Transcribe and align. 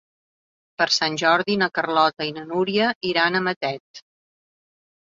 Per 0.81 0.87
Sant 0.95 1.17
Jordi 1.23 1.59
na 1.65 1.69
Carlota 1.77 2.27
i 2.31 2.35
na 2.39 2.47
Núria 2.49 2.91
iran 3.13 3.39
a 3.39 3.45
Matet. 3.51 4.05